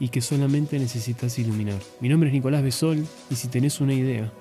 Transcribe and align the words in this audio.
y 0.00 0.08
que 0.08 0.20
solamente 0.20 0.78
necesitas 0.78 1.38
iluminar. 1.38 1.80
Mi 2.00 2.08
nombre 2.08 2.28
es 2.28 2.34
Nicolás 2.34 2.62
Besol 2.62 3.04
y 3.30 3.34
si 3.34 3.48
tenés 3.48 3.80
una 3.80 3.94
idea, 3.94 4.32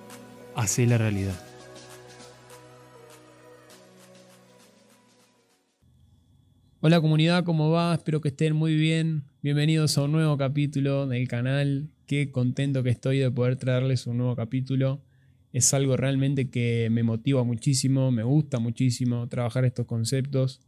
hacé 0.56 0.86
la 0.86 0.98
realidad. 0.98 1.40
Hola 6.80 7.02
comunidad, 7.02 7.44
¿cómo 7.44 7.72
va? 7.72 7.96
Espero 7.96 8.22
que 8.22 8.30
estén 8.30 8.56
muy 8.56 8.76
bien. 8.76 9.24
Bienvenidos 9.42 9.98
a 9.98 10.04
un 10.04 10.12
nuevo 10.12 10.38
capítulo 10.38 11.08
del 11.08 11.28
canal. 11.28 11.90
Qué 12.06 12.32
contento 12.32 12.84
que 12.84 12.92
estoy 12.92 13.18
de 13.18 13.32
poder 13.32 13.58
traerles 13.58 14.06
un 14.06 14.18
nuevo 14.18 14.36
capítulo. 14.36 15.02
Es 15.54 15.74
algo 15.74 15.98
realmente 15.98 16.50
que 16.50 16.90
me 16.92 17.02
motiva 17.02 17.44
muchísimo, 17.44 18.12
me 18.12 18.24
gusta 18.24 18.60
muchísimo 18.60 19.28
trabajar 19.28 19.66
estos 19.66 19.88
conceptos 19.88 20.62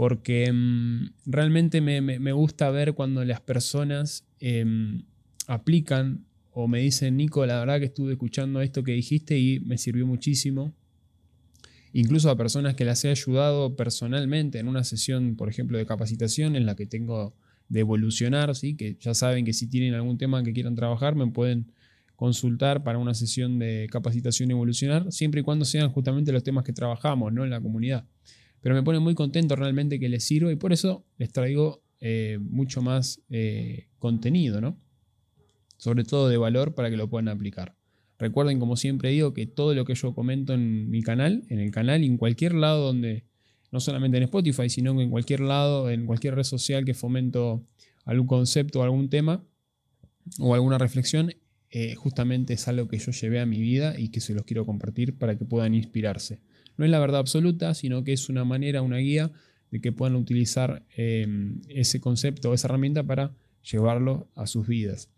porque 0.00 0.50
mm, 0.50 1.10
realmente 1.26 1.82
me, 1.82 2.32
gusta 2.32 2.70
ver 2.70 2.94
cuando 2.94 3.22
las 3.22 3.42
personas 3.42 4.24
em, 4.40 5.02
aplican 5.46 6.26
o 6.50 6.66
me 6.66 6.80
dicen, 6.80 7.16
Nico, 7.16 7.46
la 7.46 7.60
verdad 7.60 7.78
que 7.78 7.86
estuve 7.86 8.12
escuchando 8.12 8.60
esto 8.60 8.82
que 8.82 8.92
dijiste 8.92 9.38
y 9.38 9.60
me 9.60 9.78
sirvió 9.78 10.06
muchísimo. 10.06 10.74
Incluso 11.92 12.30
a 12.30 12.36
personas 12.36 12.74
que 12.74 12.84
las 12.84 13.04
he 13.04 13.10
ayudado 13.10 13.76
personalmente 13.76 14.58
en 14.58 14.68
una 14.68 14.84
sesión, 14.84 15.36
por 15.36 15.48
ejemplo, 15.48 15.78
de 15.78 15.86
capacitación 15.86 16.56
en 16.56 16.66
la 16.66 16.76
que 16.76 16.86
tengo 16.86 17.34
de 17.68 17.80
evolucionar, 17.80 18.54
¿sí? 18.56 18.76
que 18.76 18.96
ya 19.00 19.14
saben 19.14 19.44
que 19.44 19.52
si 19.52 19.68
tienen 19.68 19.94
algún 19.94 20.18
tema 20.18 20.42
que 20.42 20.52
quieran 20.52 20.74
trabajar, 20.74 21.14
me 21.14 21.26
pueden 21.28 21.72
consultar 22.16 22.82
para 22.82 22.98
una 22.98 23.14
sesión 23.14 23.58
de 23.58 23.88
capacitación 23.90 24.50
y 24.50 24.52
evolucionar, 24.52 25.10
siempre 25.12 25.40
y 25.40 25.44
cuando 25.44 25.64
sean 25.64 25.90
justamente 25.90 26.32
los 26.32 26.42
temas 26.42 26.64
que 26.64 26.72
trabajamos 26.72 27.32
¿no? 27.32 27.44
en 27.44 27.50
la 27.50 27.60
comunidad 27.60 28.06
pero 28.60 28.74
me 28.74 28.82
pone 28.82 28.98
muy 28.98 29.14
contento 29.14 29.56
realmente 29.56 29.98
que 29.98 30.08
les 30.08 30.24
sirva 30.24 30.52
y 30.52 30.56
por 30.56 30.72
eso 30.72 31.04
les 31.18 31.32
traigo 31.32 31.82
eh, 32.00 32.38
mucho 32.40 32.82
más 32.82 33.20
eh, 33.30 33.88
contenido, 33.98 34.60
¿no? 34.60 34.78
Sobre 35.76 36.04
todo 36.04 36.28
de 36.28 36.36
valor 36.36 36.74
para 36.74 36.90
que 36.90 36.96
lo 36.96 37.08
puedan 37.08 37.28
aplicar. 37.28 37.76
Recuerden, 38.18 38.58
como 38.58 38.76
siempre 38.76 39.10
digo, 39.10 39.32
que 39.32 39.46
todo 39.46 39.74
lo 39.74 39.84
que 39.84 39.94
yo 39.94 40.14
comento 40.14 40.52
en 40.52 40.90
mi 40.90 41.02
canal, 41.02 41.44
en 41.48 41.58
el 41.58 41.70
canal 41.70 42.02
y 42.02 42.06
en 42.06 42.18
cualquier 42.18 42.54
lado 42.54 42.86
donde, 42.86 43.24
no 43.70 43.80
solamente 43.80 44.18
en 44.18 44.24
Spotify, 44.24 44.68
sino 44.68 45.00
en 45.00 45.10
cualquier 45.10 45.40
lado, 45.40 45.90
en 45.90 46.04
cualquier 46.04 46.34
red 46.34 46.44
social 46.44 46.84
que 46.84 46.92
fomento 46.92 47.64
algún 48.04 48.26
concepto 48.26 48.82
algún 48.82 49.08
tema 49.08 49.44
o 50.38 50.54
alguna 50.54 50.78
reflexión, 50.78 51.32
eh, 51.70 51.94
justamente 51.94 52.54
es 52.54 52.66
algo 52.66 52.88
que 52.88 52.98
yo 52.98 53.12
llevé 53.12 53.40
a 53.40 53.46
mi 53.46 53.60
vida 53.60 53.98
y 53.98 54.08
que 54.08 54.20
se 54.20 54.34
los 54.34 54.44
quiero 54.44 54.66
compartir 54.66 55.16
para 55.16 55.38
que 55.38 55.44
puedan 55.44 55.74
inspirarse. 55.74 56.40
No 56.76 56.84
es 56.84 56.90
la 56.90 56.98
verdad 56.98 57.20
absoluta, 57.20 57.74
sino 57.74 58.04
que 58.04 58.12
es 58.12 58.28
una 58.28 58.44
manera, 58.44 58.82
una 58.82 58.96
guía 58.96 59.30
de 59.70 59.80
que 59.80 59.92
puedan 59.92 60.16
utilizar 60.16 60.84
em, 60.96 61.60
ese 61.68 62.00
concepto 62.00 62.50
o 62.50 62.54
esa 62.54 62.68
herramienta 62.68 63.02
para 63.02 63.34
llevarlo 63.62 64.28
a 64.34 64.46
sus 64.46 64.66
vidas. 64.66 65.10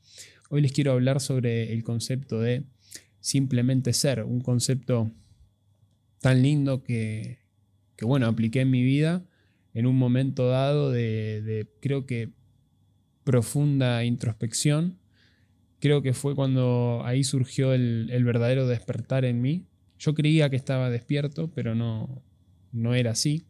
Hoy 0.51 0.61
les 0.61 0.73
quiero 0.73 0.93
hablar 0.93 1.21
sobre 1.21 1.73
el 1.73 1.83
concepto 1.83 2.41
de 2.41 2.65
simplemente 3.21 3.93
ser, 3.93 4.25
un 4.25 4.41
concepto 4.41 5.11
tan 6.21 6.43
lindo 6.43 6.83
que, 6.83 7.39
bueno, 8.03 8.27
apliqué 8.27 8.61
en 8.61 8.71
mi 8.71 8.83
vida 8.83 9.25
en 9.75 9.87
un 9.87 9.97
momento 9.97 10.49
dado 10.49 10.91
de, 10.91 11.67
creo 11.81 12.05
que 12.05 12.31
profunda 13.25 14.05
introspección. 14.05 14.99
Creo 15.79 16.03
que 16.03 16.13
fue 16.13 16.35
cuando 16.35 17.03
ahí 17.05 17.25
surgió 17.25 17.73
el 17.73 18.25
verdadero 18.25 18.67
despertar 18.67 19.25
en 19.25 19.41
mí, 19.41 19.67
yo 20.03 20.15
creía 20.15 20.51
que 20.51 20.57
estaba 20.57 20.91
despierto, 20.91 21.53
pero 21.55 21.77
no, 21.77 22.25
no 22.73 22.93
era 22.93 23.13
así. 23.13 23.47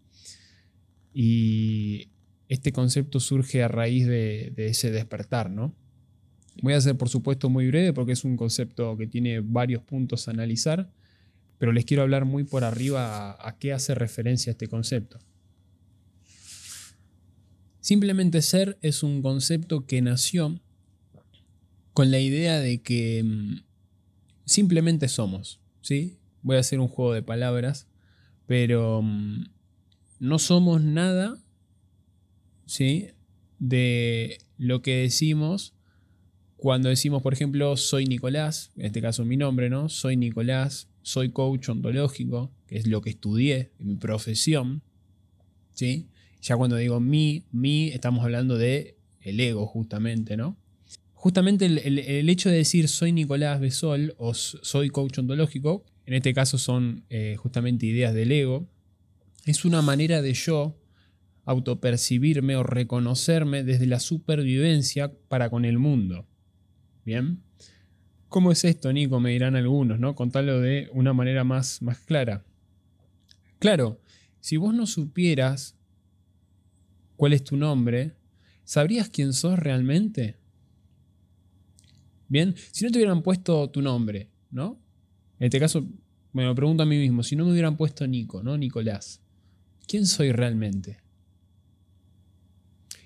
Y 1.13 2.09
este 2.49 2.73
concepto 2.73 3.21
surge 3.21 3.63
a 3.63 3.69
raíz 3.69 4.07
de, 4.07 4.53
ese 4.57 4.91
despertar, 4.91 5.51
¿no? 5.51 5.75
Voy 6.63 6.75
a 6.75 6.81
ser, 6.81 6.97
por 6.97 7.09
supuesto, 7.09 7.49
muy 7.49 7.67
breve 7.69 7.93
porque 7.93 8.13
es 8.13 8.25
un 8.25 8.37
concepto 8.37 8.97
que 8.97 9.07
tiene 9.07 9.41
varios 9.41 9.83
puntos 9.83 10.29
a 10.29 10.33
analizar, 10.33 10.91
pero 11.59 11.73
les 11.73 11.85
quiero 11.85 12.03
hablar 12.03 12.25
muy 12.25 12.45
por 12.45 12.65
arriba 12.65 13.31
a, 13.33 13.49
a 13.49 13.59
qué 13.59 13.73
hace 13.73 13.95
referencia 13.95 14.51
este 14.51 14.69
concepto. 14.69 15.19
Simplemente 17.81 18.43
ser 18.43 18.79
es 18.83 19.03
un 19.03 19.23
concepto 19.23 19.87
que 19.87 20.03
nació 20.03 20.61
con 21.95 22.11
la 22.11 22.21
idea 22.21 22.59
de 22.59 22.83
que 22.83 23.23
mm, 23.25 23.65
simplemente 24.45 25.09
somos, 25.09 25.61
¿sí? 25.81 26.19
voy 26.43 26.57
a 26.57 26.61
hacer 26.61 26.81
un 26.81 26.89
juego 26.89 27.15
de 27.15 27.23
palabras, 27.23 27.89
pero 28.47 29.01
mm, 29.03 29.47
no 30.23 30.39
somos 30.39 30.81
nada, 30.81 31.37
¿sí? 32.65 33.09
De 33.59 34.39
lo 34.57 34.81
que 34.81 34.99
decimos 34.99 35.75
cuando 36.57 36.89
decimos, 36.89 37.23
por 37.23 37.33
ejemplo, 37.33 37.77
soy 37.77 38.07
Nicolás, 38.07 38.71
en 38.77 38.87
este 38.87 39.03
caso 39.03 39.25
mi 39.25 39.37
nombre, 39.37 39.69
¿no? 39.69 39.89
Soy 39.89 40.17
Nicolás, 40.17 40.89
soy 41.03 41.31
coach 41.31 41.69
ontológico, 41.71 42.53
que 42.69 42.77
es 42.77 42.87
lo 42.87 43.01
que 43.01 43.11
estudié, 43.11 43.73
mi 43.81 43.97
profesión, 43.97 44.83
¿sí? 45.73 46.07
Ya 46.41 46.57
cuando 46.57 46.77
digo 46.77 47.01
mi, 47.01 47.43
mi, 47.51 47.89
estamos 47.89 48.23
hablando 48.23 48.57
de 48.57 48.97
el 49.23 49.41
ego 49.41 49.67
justamente, 49.67 50.37
¿no? 50.37 50.57
Justamente 51.15 51.67
el, 51.67 51.99
el 51.99 52.29
hecho 52.29 52.49
de 52.49 52.59
decir 52.59 52.87
soy 52.87 53.11
Nicolás 53.11 53.59
Besol 53.59 54.15
o 54.19 54.35
soy 54.35 54.89
coach 54.89 55.19
ontológico 55.19 55.85
en 56.07 56.15
este 56.15 56.35
caso 56.35 56.59
son 56.59 57.05
eh, 57.11 57.37
justamente 57.39 57.87
ideas 57.87 58.13
del 58.15 58.33
ego, 58.33 58.69
es 59.45 59.65
una 59.65 59.83
manera 59.83 60.23
de 60.23 60.35
yo 60.35 60.79
autopercibirme 61.45 62.57
o 62.57 62.63
reconocerme 62.63 63.65
desde 63.65 63.87
la 63.87 64.01
supervivencia 64.01 65.13
para 65.29 65.51
con 65.51 65.65
el 65.65 65.79
mundo. 65.79 66.27
¿Bien? 67.05 67.43
¿Cómo 68.29 68.53
es 68.53 68.65
esto, 68.65 68.93
Nico? 68.93 69.21
Me 69.21 69.31
dirán 69.31 69.57
algunos, 69.57 69.99
¿no? 69.99 70.15
Contarlo 70.15 70.61
de 70.61 70.89
una 70.93 71.13
manera 71.13 71.45
más, 71.45 71.83
más 71.83 71.99
clara. 71.99 72.45
Claro, 73.59 74.01
si 74.41 74.57
vos 74.57 74.75
no 74.75 74.87
supieras 74.87 75.77
cuál 77.17 77.33
es 77.33 77.45
tu 77.45 77.57
nombre, 77.57 78.17
¿sabrías 78.65 79.09
quién 79.09 79.33
sos 79.33 79.59
realmente? 79.59 80.37
Bien, 82.29 82.55
si 82.71 82.85
no 82.85 82.91
te 82.91 82.99
hubieran 82.99 83.23
puesto 83.23 83.69
tu 83.69 83.83
nombre, 83.83 84.31
¿no? 84.51 84.81
En 85.39 85.47
este 85.47 85.61
caso, 85.61 85.87
me 86.33 86.45
lo 86.45 86.55
pregunto 86.55 86.83
a 86.83 86.87
mí 86.87 86.97
mismo, 86.97 87.23
si 87.23 87.37
no 87.37 87.45
me 87.45 87.53
hubieran 87.53 87.77
puesto 87.77 88.07
Nico, 88.07 88.43
¿no? 88.43 88.57
Nicolás, 88.57 89.22
¿quién 89.87 90.07
soy 90.07 90.33
realmente? 90.33 90.99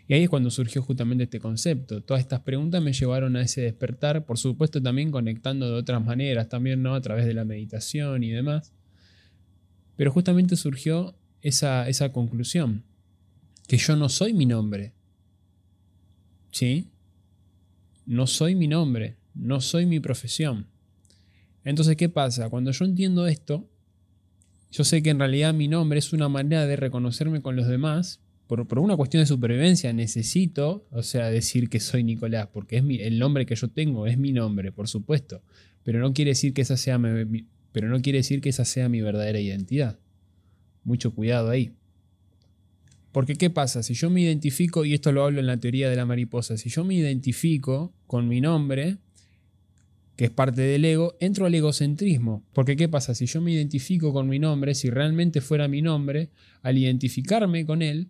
Y 0.09 0.15
ahí 0.15 0.23
es 0.23 0.29
cuando 0.29 0.51
surgió 0.51 0.83
justamente 0.83 1.25
este 1.25 1.41
concepto. 1.41 2.01
Todas 2.01 2.21
estas 2.21 2.41
preguntas 2.41 2.81
me 2.81 2.93
llevaron 2.93 3.37
a 3.37 3.43
ese 3.43 3.63
despertar, 3.63 4.25
por 4.25 4.39
supuesto 4.39 4.81
también 4.81 5.11
conectando 5.11 5.69
de 5.69 5.75
otras 5.75 6.05
maneras, 6.05 6.49
también 6.49 6.83
¿no? 6.83 6.95
a 6.95 7.01
través 7.01 7.27
de 7.27 7.35
la 7.35 7.45
meditación 7.45 8.23
y 8.23 8.31
demás. 8.31 8.73
Pero 9.97 10.13
justamente 10.13 10.55
surgió 10.55 11.17
esa, 11.43 11.89
esa 11.89 12.13
conclusión, 12.13 12.85
que 13.67 13.79
yo 13.79 13.97
no 13.97 14.09
soy 14.09 14.33
mi 14.33 14.47
nombre. 14.47 14.93
¿Sí? 16.53 16.89
No 18.05 18.29
soy 18.29 18.55
mi 18.55 18.69
nombre, 18.69 19.17
no 19.35 19.61
soy 19.61 19.87
mi 19.87 19.99
profesión. 19.99 20.69
Entonces, 21.65 21.97
¿qué 21.97 22.09
pasa? 22.09 22.49
Cuando 22.49 22.71
yo 22.71 22.84
entiendo 22.84 23.27
esto, 23.27 23.69
yo 24.77 24.84
sé 24.84 25.03
que 25.03 25.09
en 25.09 25.19
realidad 25.19 25.55
mi 25.55 25.69
nombre 25.69 25.99
es 25.99 26.13
una 26.13 26.28
manera 26.28 26.67
de 26.67 26.77
reconocerme 26.77 27.41
con 27.41 27.57
los 27.57 27.67
demás. 27.67 28.21
Por, 28.47 28.78
una 28.78 28.95
cuestión 28.95 29.23
de 29.23 29.27
supervivencia 29.27 29.91
necesito, 29.95 30.87
o 30.91 31.03
sea, 31.03 31.31
decir 31.31 31.71
que 31.71 31.81
soy 31.81 32.05
Nicolás, 32.05 32.49
porque 32.53 32.77
es 32.77 32.84
el 33.01 33.19
nombre 33.19 33.47
que 33.47 33.57
yo 33.57 33.69
tengo, 33.69 34.07
es 34.07 34.19
mi 34.19 34.33
nombre, 34.33 34.73
por 34.73 34.87
supuesto. 34.87 35.41
Pero 35.83 35.99
no 35.99 36.13
quiere 36.13 36.33
decir 36.33 36.53
que 36.53 36.61
esa 36.61 36.77
sea 36.77 36.99
mi, 36.99 37.47
pero 37.73 37.89
no 37.89 38.03
quiere 38.03 38.19
decir 38.19 38.43
que 38.43 38.51
esa 38.51 38.67
sea 38.67 38.91
mi 38.91 39.01
verdadera 39.01 39.41
identidad. 39.41 39.99
Mucho 40.84 41.15
cuidado 41.15 41.49
ahí. 41.49 41.72
Porque 43.13 43.37
¿qué 43.37 43.49
pasa? 43.49 43.83
Si 43.83 43.95
yo 43.95 44.11
me 44.11 44.21
identifico, 44.21 44.84
y 44.84 44.93
esto 44.93 45.11
lo 45.11 45.25
hablo 45.25 45.41
en 45.41 45.47
la 45.47 45.57
teoría 45.57 45.89
de 45.89 45.97
la 45.97 46.05
mariposa, 46.05 46.59
si 46.59 46.69
yo 46.69 46.84
me 46.84 46.95
identifico 46.95 47.95
con 48.07 48.29
mi 48.29 48.43
nombre, 48.43 48.99
que 50.16 50.24
es 50.24 50.30
parte 50.30 50.63
del 50.63 50.84
ego, 50.84 51.15
entro 51.21 51.47
al 51.47 51.54
egocentrismo. 51.54 52.42
Porque 52.53 52.74
¿qué 52.74 52.89
pasa? 52.89 53.15
Si 53.15 53.27
yo 53.27 53.41
me 53.42 53.53
identifico 53.53 54.13
con 54.13 54.28
mi 54.28 54.39
nombre, 54.39 54.74
si 54.74 54.89
realmente 54.91 55.41
fuera 55.41 55.68
mi 55.68 55.83
nombre, 55.83 56.30
al 56.63 56.78
identificarme 56.78 57.66
con 57.66 57.83
él, 57.83 58.09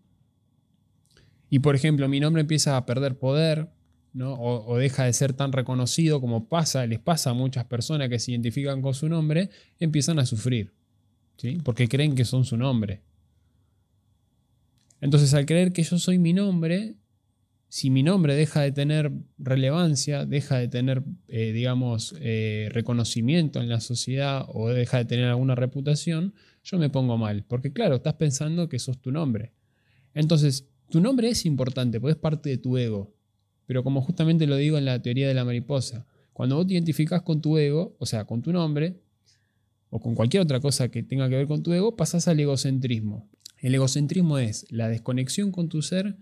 y 1.50 1.58
por 1.58 1.75
ejemplo 1.75 2.08
mi 2.08 2.20
nombre 2.20 2.41
empieza 2.41 2.76
a 2.76 2.87
perder 2.87 3.19
poder, 3.19 3.70
¿no? 4.12 4.35
o, 4.35 4.79
deja 4.79 5.05
de 5.05 5.12
ser 5.12 5.32
tan 5.32 5.53
reconocido 5.53 6.20
como 6.20 6.49
pasa, 6.49 6.87
les 6.87 7.00
pasa 7.00 7.31
a 7.31 7.35
muchas 7.35 7.64
personas 7.67 8.09
que 8.09 8.19
se 8.19 8.31
identifican 8.31 8.81
con 8.81 8.94
su 8.94 9.09
nombre, 9.09 9.50
empiezan 9.79 10.19
a 10.19 10.26
sufrir, 10.26 10.73
¿sí? 11.37 11.59
porque 11.62 11.88
creen 11.88 12.14
que 12.14 12.25
son 12.25 12.44
su 12.44 12.56
nombre. 12.56 13.02
Entonces 15.00 15.35
al 15.35 15.44
creer 15.44 15.73
que 15.73 15.82
yo 15.82 15.99
soy 15.99 16.19
mi 16.19 16.32
nombre, 16.32 16.94
si 17.76 17.90
mi 17.90 18.02
nombre 18.02 18.34
deja 18.34 18.62
de 18.62 18.73
tener 18.73 19.12
relevancia, 19.37 20.25
deja 20.25 20.56
de 20.56 20.67
tener, 20.67 21.02
eh, 21.28 21.52
digamos, 21.52 22.14
eh, 22.20 22.70
reconocimiento 22.73 23.61
en 23.61 23.69
la 23.69 23.81
sociedad 23.81 24.46
o 24.49 24.70
deja 24.70 24.96
de 24.96 25.05
tener 25.05 25.26
alguna 25.26 25.55
reputación, 25.56 26.32
yo 26.64 26.78
me 26.78 26.88
pongo 26.88 27.19
mal. 27.19 27.44
Porque 27.46 27.75
claro, 27.75 27.96
estás 27.96 28.14
pensando 28.14 28.70
que 28.70 28.78
sos 28.78 28.99
tu 28.99 29.12
nombre. 29.12 29.52
Entonces, 30.14 30.70
tu 30.88 31.02
nombre 31.02 31.28
es 31.28 31.44
importante, 31.44 32.00
porque 32.00 32.12
es 32.12 32.19
parte 32.19 32.49
de 32.49 32.56
tu 32.56 32.78
ego. 32.78 33.14
Pero 33.67 33.84
como 33.84 34.00
justamente 34.00 34.46
lo 34.46 34.56
digo 34.56 34.78
en 34.78 34.87
la 34.87 35.02
teoría 35.02 35.28
de 35.28 35.34
la 35.34 35.44
mariposa, 35.44 36.06
cuando 36.32 36.56
vos 36.56 36.67
te 36.67 36.73
identificás 36.73 37.20
con 37.20 37.43
tu 37.43 37.58
ego, 37.58 37.94
o 37.99 38.06
sea, 38.06 38.25
con 38.25 38.40
tu 38.40 38.55
nombre, 38.55 39.02
o 39.90 40.00
con 40.00 40.14
cualquier 40.14 40.43
otra 40.43 40.61
cosa 40.61 40.88
que 40.88 41.02
tenga 41.02 41.28
que 41.28 41.37
ver 41.37 41.46
con 41.46 41.62
tu 41.62 41.75
ego, 41.75 41.94
pasás 41.94 42.26
al 42.26 42.40
egocentrismo. 42.40 43.28
El 43.58 43.75
egocentrismo 43.75 44.38
es 44.38 44.64
la 44.70 44.88
desconexión 44.88 45.52
con 45.52 45.69
tu 45.69 45.82
ser 45.82 46.17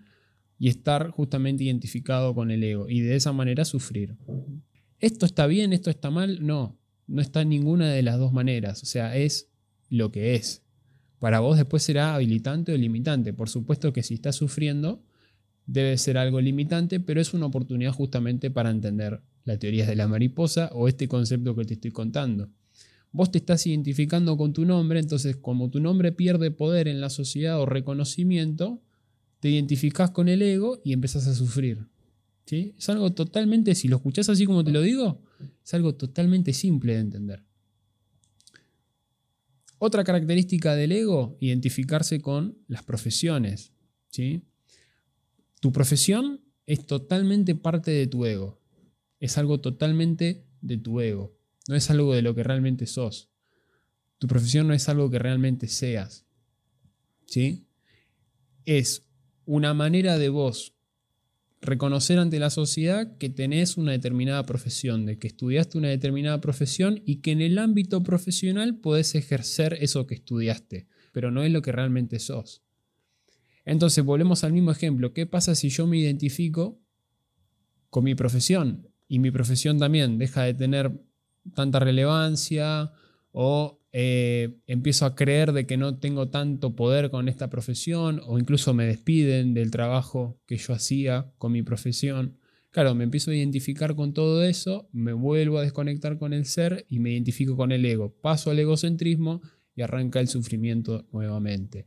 y 0.59 0.69
estar 0.69 1.11
justamente 1.11 1.65
identificado 1.65 2.35
con 2.35 2.51
el 2.51 2.63
ego 2.63 2.89
y 2.89 3.01
de 3.01 3.17
esa 3.17 3.33
manera 3.33 3.65
sufrir. 3.65 4.17
¿Esto 5.01 5.27
está 5.27 5.47
bien? 5.47 5.73
¿Esto 5.73 5.91
está 5.91 6.11
mal? 6.11 6.45
No, 6.47 6.79
no 7.07 7.21
está 7.21 7.43
en 7.43 7.51
ninguna 7.51 7.91
de 7.91 8.03
las 8.03 8.19
dos 8.19 8.33
maneras. 8.33 8.83
O 8.83 8.87
sea, 8.87 9.17
es 9.17 9.51
lo 9.91 10.11
que 10.11 10.35
es. 10.35 10.63
Para 11.19 11.41
vos 11.41 11.57
después 11.57 11.83
será 11.83 12.15
habilitante 12.15 12.73
o 12.73 12.77
limitante. 12.77 13.33
Por 13.33 13.49
supuesto 13.49 13.93
que 13.93 14.03
si 14.03 14.15
estás 14.15 14.37
sufriendo, 14.37 15.03
debe 15.67 15.97
ser 15.99 16.19
algo 16.19 16.41
limitante, 16.41 17.01
pero 17.01 17.21
es 17.21 17.35
una 17.35 17.47
oportunidad 17.47 17.93
justamente 17.93 18.51
para 18.51 18.71
entender 18.71 19.23
la 19.45 19.59
teoría 19.59 19.87
de 19.87 19.97
la 19.97 20.09
mariposa 20.09 20.71
o 20.73 20.89
este 20.89 21.09
concepto 21.09 21.55
que 21.55 21.65
te 21.65 21.75
estoy 21.75 21.91
contando. 21.91 22.51
Vos 23.13 23.31
te 23.31 23.39
estás 23.39 23.67
identificando 23.67 24.37
con 24.37 24.53
tu 24.53 24.65
nombre, 24.65 24.99
entonces 24.99 25.37
como 25.37 25.71
tu 25.71 25.81
nombre 25.81 26.13
pierde 26.13 26.51
poder 26.51 26.89
en 26.89 27.01
la 27.01 27.11
sociedad 27.11 27.61
o 27.61 27.67
reconocimiento, 27.67 28.83
te 29.45 29.51
identificás 29.51 30.11
con 30.11 30.31
el 30.31 30.41
ego 30.41 30.81
y 30.87 30.95
empezás 30.95 31.27
a 31.27 31.35
sufrir. 31.35 31.87
¿Sí? 32.47 32.75
Es 32.79 32.89
algo 32.89 33.13
totalmente, 33.13 33.75
si 33.75 33.89
lo 33.89 33.97
escuchás 33.97 34.31
así 34.31 34.47
como 34.47 34.65
te 34.65 34.71
lo 34.71 34.81
digo, 34.81 35.21
es 35.63 35.75
algo 35.75 35.97
totalmente 35.97 36.55
simple 36.55 36.95
de 36.95 37.01
entender. 37.01 37.45
Otra 39.77 40.03
característica 40.03 40.75
del 40.75 40.93
ego, 40.93 41.37
identificarse 41.41 42.23
con 42.23 42.57
las 42.69 42.85
profesiones. 42.85 43.75
¿sí? 44.09 44.45
Tu 45.61 45.73
profesión 45.73 46.41
es 46.65 46.87
totalmente 46.87 47.55
parte 47.55 47.91
de 47.91 48.07
tu 48.07 48.25
ego. 48.25 48.63
Es 49.21 49.37
algo 49.37 49.61
totalmente 49.61 50.47
de 50.63 50.79
tu 50.79 51.03
ego. 51.03 51.37
No 51.69 51.75
es 51.75 51.91
algo 51.91 52.15
de 52.15 52.23
lo 52.23 52.35
que 52.35 52.45
realmente 52.45 52.87
sos. 52.87 53.29
Tu 54.17 54.27
profesión 54.27 54.67
no 54.67 54.73
es 54.73 54.89
algo 54.89 55.11
que 55.11 55.19
realmente 55.19 55.69
seas. 55.69 56.25
¿Sí? 57.27 57.67
Es 58.65 59.05
una 59.47 59.75
manera 59.75 60.19
de 60.19 60.29
vos 60.29 60.75
reconocer 61.61 62.19
ante 62.19 62.39
la 62.39 62.51
sociedad 62.51 63.17
que 63.17 63.31
tenés 63.31 63.77
una 63.77 63.93
determinada 63.93 64.45
profesión, 64.45 65.07
de 65.07 65.19
que 65.19 65.27
estudiaste 65.27 65.79
una 65.79 65.89
determinada 65.89 66.41
profesión 66.41 67.03
y 67.07 67.17
que 67.17 67.33
en 67.33 67.41
el 67.41 67.59
ámbito 67.59 68.03
profesional 68.03 68.77
podés 68.77 69.15
ejercer 69.15 69.79
eso 69.81 70.07
que 70.07 70.15
estudiaste, 70.15 70.87
pero 71.13 71.31
no 71.31 71.43
es 71.43 71.51
lo 71.51 71.63
que 71.63 71.73
realmente 71.73 72.19
sos. 72.19 72.63
Entonces, 73.65 74.05
volvemos 74.05 74.45
al 74.45 74.53
mismo 74.53 74.71
ejemplo. 74.71 75.15
¿Qué 75.15 75.27
pasa 75.27 75.55
si 75.55 75.71
yo 75.71 75.87
me 75.87 75.97
identifico 75.97 76.79
con 77.89 78.05
mi 78.05 78.15
profesión 78.15 78.89
y 79.09 79.19
mi 79.19 79.31
profesión 79.31 79.79
también 79.79 80.19
deja 80.19 80.43
de 80.43 80.55
tener 80.55 80.93
tanta 81.55 81.79
relevancia 81.79 82.93
o 83.33 83.81
eh, 83.97 84.59
empiezo 84.67 85.07
a 85.07 85.15
creer 85.15 85.53
de 85.53 85.69
que 85.69 85.77
no 85.77 85.99
tengo 85.99 86.29
tanto 86.29 86.75
poder 86.75 87.13
con 87.13 87.29
esta 87.29 87.49
profesión 87.49 88.21
o 88.27 88.41
incluso 88.41 88.75
me 88.75 88.87
despiden 88.87 89.55
del 89.55 89.71
trabajo 89.71 90.41
que 90.47 90.57
yo 90.57 90.75
hacía 90.75 91.33
con 91.39 91.53
mi 91.53 91.63
profesión? 91.63 92.37
Claro, 92.71 92.97
me 92.97 93.05
empiezo 93.05 93.31
a 93.31 93.37
identificar 93.37 93.95
con 93.95 94.13
todo 94.13 94.43
eso, 94.43 94.89
me 94.91 95.13
vuelvo 95.13 95.59
a 95.59 95.63
desconectar 95.63 96.19
con 96.19 96.33
el 96.33 96.45
ser 96.45 96.87
y 96.89 96.99
me 96.99 97.13
identifico 97.13 97.57
con 97.57 97.71
el 97.71 97.85
ego. 97.85 98.13
Paso 98.21 98.51
al 98.51 98.59
egocentrismo 98.59 99.43
y 99.77 99.83
arranca 99.83 100.19
el 100.19 100.27
sufrimiento 100.27 101.07
nuevamente. 101.13 101.87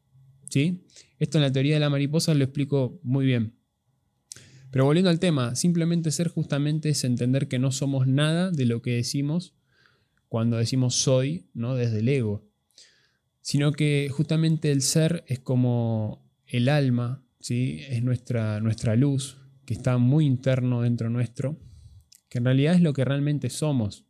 ¿Sí? 0.50 0.86
Esto 1.20 1.40
en 1.40 1.42
la 1.42 1.52
teoría 1.52 1.74
de 1.74 1.82
la 1.82 1.90
mariposa 1.90 2.34
lo 2.34 2.46
explico 2.46 3.02
muy 3.04 3.26
bien. 3.26 3.58
Pero 4.72 4.86
volviendo 4.86 5.10
al 5.10 5.20
tema, 5.20 5.56
simplemente 5.56 6.12
ser 6.12 6.30
justamente 6.30 6.88
es 6.88 7.04
entender 7.04 7.50
que 7.50 7.60
no 7.60 7.74
somos 7.74 8.08
nada 8.08 8.50
de 8.50 8.66
lo 8.66 8.82
que 8.82 8.92
decimos 8.92 9.57
cuando 10.28 10.58
decimos 10.58 10.96
soy, 10.96 11.50
¿no? 11.54 11.76
Desde 11.76 12.00
el 12.00 12.10
ego. 12.10 12.46
Sino 13.42 13.72
que 13.72 14.10
justamente 14.12 14.72
el 14.72 14.82
ser 14.82 15.24
es 15.28 15.40
como 15.40 16.26
el 16.46 16.70
alma, 16.70 17.24
¿sí? 17.40 17.82
Es 17.90 18.04
nuestra, 18.04 18.60
nuestra 18.60 18.96
luz, 18.96 19.38
que 19.66 19.74
está 19.74 19.98
muy 19.98 20.26
interno 20.26 20.82
dentro 20.82 21.10
nuestro, 21.10 21.60
que 22.30 22.40
en 22.40 22.46
realidad 22.46 22.76
es 22.76 22.82
lo 22.82 22.94
que 22.94 23.06
realmente 23.06 23.50
somos. 23.50 24.06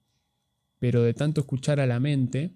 Pero 0.79 1.03
de 1.03 1.13
tanto 1.13 1.41
escuchar 1.41 1.79
a 1.79 1.87
la 1.87 1.99
mente, 1.99 2.55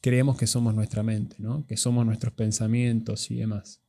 creemos 0.00 0.36
que 0.38 0.46
somos 0.46 0.74
nuestra 0.74 1.02
mente, 1.02 1.36
¿no? 1.38 1.66
que 1.66 1.76
somos 1.76 2.06
nuestros 2.06 2.32
pensamientos 2.32 3.30
y 3.30 3.36
demás. 3.36 3.82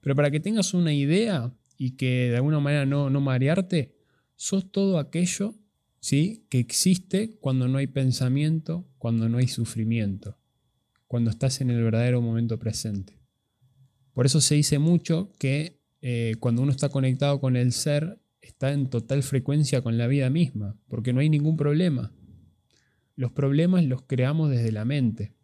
Pero 0.00 0.14
para 0.14 0.30
que 0.30 0.40
tengas 0.40 0.74
una 0.74 0.92
idea 0.92 1.52
y 1.76 1.92
que 1.92 2.30
de 2.30 2.36
alguna 2.36 2.60
manera 2.60 2.86
no, 2.86 3.10
no 3.10 3.20
marearte, 3.20 3.94
sos 4.36 4.70
todo 4.70 4.98
aquello 4.98 5.54
¿sí? 6.00 6.46
que 6.48 6.58
existe 6.58 7.38
cuando 7.40 7.68
no 7.68 7.78
hay 7.78 7.86
pensamiento, 7.86 8.88
cuando 8.98 9.28
no 9.28 9.38
hay 9.38 9.48
sufrimiento, 9.48 10.38
cuando 11.06 11.30
estás 11.30 11.60
en 11.60 11.70
el 11.70 11.82
verdadero 11.82 12.20
momento 12.20 12.58
presente. 12.58 13.20
Por 14.12 14.26
eso 14.26 14.40
se 14.40 14.56
dice 14.56 14.78
mucho 14.78 15.32
que 15.38 15.80
eh, 16.02 16.34
cuando 16.40 16.62
uno 16.62 16.72
está 16.72 16.88
conectado 16.88 17.40
con 17.40 17.56
el 17.56 17.72
ser, 17.72 18.20
está 18.40 18.72
en 18.72 18.88
total 18.88 19.22
frecuencia 19.22 19.82
con 19.82 19.98
la 19.98 20.06
vida 20.06 20.30
misma, 20.30 20.76
porque 20.88 21.12
no 21.12 21.20
hay 21.20 21.28
ningún 21.28 21.56
problema. 21.56 22.12
Los 23.16 23.32
problemas 23.32 23.84
los 23.84 24.02
creamos 24.02 24.50
desde 24.50 24.72
la 24.72 24.84
mente. 24.84 25.34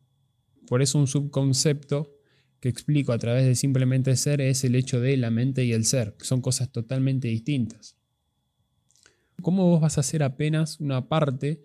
Por 0.67 0.82
eso 0.82 0.99
un 0.99 1.06
subconcepto 1.06 2.17
que 2.61 2.69
explico 2.69 3.12
a 3.12 3.19
través 3.19 3.44
de 3.44 3.55
simplemente 3.55 4.17
ser 4.17 4.41
es 4.41 4.64
el 4.64 4.75
hecho 4.75 5.00
de 5.00 5.17
la 5.17 5.31
mente 5.31 5.64
y 5.64 5.73
el 5.73 5.85
ser, 5.85 6.17
que 6.19 6.25
son 6.25 6.41
cosas 6.41 6.73
totalmente 6.73 7.29
distintas. 7.29 7.95
¿Cómo 9.43 9.69
vos 9.69 9.81
vas 9.81 9.99
a 9.99 10.03
ser 10.03 10.23
apenas 10.23 10.81
una 10.81 11.09
parte 11.09 11.62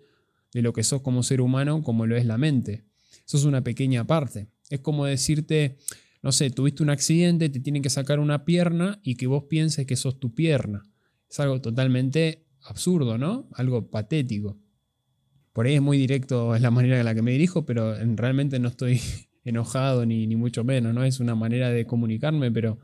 de 0.52 0.62
lo 0.62 0.72
que 0.72 0.84
sos 0.84 1.02
como 1.02 1.22
ser 1.22 1.40
humano, 1.40 1.82
como 1.82 2.06
lo 2.06 2.16
es 2.16 2.26
la 2.26 2.38
mente? 2.38 2.84
Sos 3.24 3.44
una 3.44 3.62
pequeña 3.64 4.06
parte. 4.06 4.48
Es 4.70 4.80
como 4.80 5.06
decirte, 5.06 5.78
no 6.22 6.32
sé, 6.32 6.50
tuviste 6.50 6.82
un 6.82 6.90
accidente, 6.90 7.48
te 7.48 7.60
tienen 7.60 7.82
que 7.82 7.90
sacar 7.90 8.20
una 8.20 8.44
pierna 8.44 9.00
y 9.02 9.16
que 9.16 9.26
vos 9.26 9.44
pienses 9.44 9.86
que 9.86 9.96
sos 9.96 10.20
tu 10.20 10.34
pierna. 10.34 10.82
Es 11.28 11.40
algo 11.40 11.60
totalmente 11.60 12.46
absurdo, 12.62 13.18
¿no? 13.18 13.48
Algo 13.54 13.90
patético. 13.90 14.58
Por 15.52 15.66
ahí 15.66 15.74
es 15.74 15.82
muy 15.82 15.98
directo, 15.98 16.54
es 16.54 16.62
la 16.62 16.70
manera 16.70 16.98
en 16.98 17.04
la 17.04 17.14
que 17.14 17.22
me 17.22 17.32
dirijo, 17.32 17.66
pero 17.66 17.94
realmente 18.16 18.58
no 18.58 18.68
estoy 18.68 19.00
enojado 19.44 20.06
ni, 20.06 20.26
ni 20.26 20.36
mucho 20.36 20.64
menos, 20.64 20.94
¿no? 20.94 21.04
Es 21.04 21.20
una 21.20 21.34
manera 21.34 21.70
de 21.70 21.86
comunicarme, 21.86 22.50
pero 22.50 22.78